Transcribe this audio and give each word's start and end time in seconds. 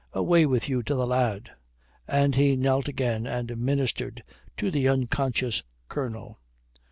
"Away 0.13 0.47
with 0.47 0.67
you 0.67 0.81
to 0.81 0.95
the 0.95 1.05
lad;" 1.05 1.51
and 2.07 2.33
he 2.33 2.55
knelt 2.55 2.87
again 2.87 3.27
and 3.27 3.55
ministered 3.55 4.23
to 4.57 4.71
the 4.71 4.87
unconscious 4.87 5.61
Colonel. 5.89 6.39